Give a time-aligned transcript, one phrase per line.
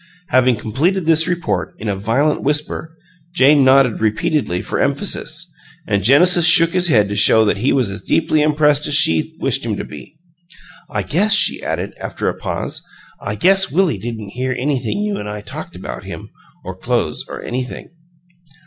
[0.29, 2.97] Having completed this report in a violent whisper,
[3.35, 5.45] Jane nodded repeatedly, for emphasis,
[5.87, 9.35] and Genesis shook his head to show that he was as deeply impressed as she
[9.39, 10.17] wished him to be.
[10.89, 12.81] "I guess," she added, after a pause
[13.21, 16.31] "I guess Willie didn't hear anything you an' I talked about him,
[16.65, 17.89] or clo'es, or anything."